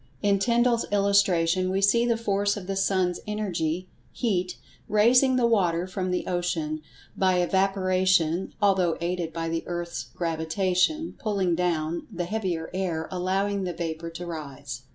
In 0.23 0.39
Tyndall's 0.39 0.87
illustration 0.91 1.69
we 1.69 1.79
see 1.79 2.07
the 2.07 2.17
force 2.17 2.57
of 2.57 2.65
the 2.65 2.75
sun's 2.75 3.19
Energy—heat—raising 3.27 5.35
the 5.35 5.45
water 5.45 5.85
from 5.85 6.09
the 6.09 6.25
ocean, 6.25 6.81
by 7.15 7.37
evaporation 7.37 8.51
(although 8.59 8.97
aided 8.99 9.31
by 9.31 9.47
the 9.47 9.61
earth's 9.67 10.05
gravitation 10.15 11.15
"pulling 11.19 11.53
down" 11.53 12.07
the 12.11 12.25
heavier 12.25 12.71
air, 12.73 13.07
allowing 13.11 13.63
the 13.63 13.73
vapor 13.73 14.09
to 14.09 14.25
rise). 14.25 14.81